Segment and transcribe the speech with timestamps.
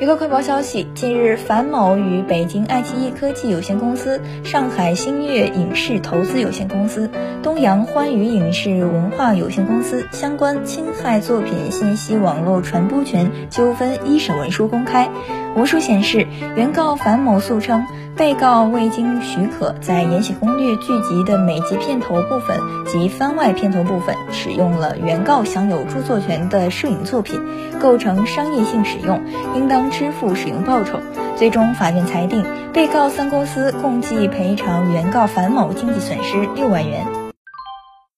[0.00, 7.10] 娱乐快报消息：近日，樊某与北京爱奇艺科技有限公司、上海星月影视投资有限公司、
[7.42, 15.10] 东阳欢娱影视文化有限公司相关侵害作品信息网络传播权纠纷一审文书公开。
[15.56, 16.26] 文书显示，
[16.56, 17.84] 原告樊某诉称，
[18.16, 22.56] 被告未经许可，在《延禧攻略》剧集的每集片头部分
[22.86, 27.40] 及番外片头部分使用了原告享有著作权的摄影作品，
[27.80, 29.20] 构成商业性使用，
[29.54, 29.90] 应当。
[29.90, 31.00] 支付使用报酬。
[31.36, 37.29] 最终，法院裁定被告三公司共计赔偿原告樊某经济损失六万元。